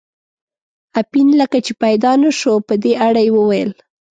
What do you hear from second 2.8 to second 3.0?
دې